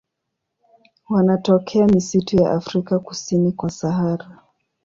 Wanatokea 1.09 1.87
misitu 1.87 2.35
ya 2.37 2.51
Afrika 2.51 2.99
kusini 2.99 3.51
kwa 3.51 3.69
Sahara. 3.71 4.39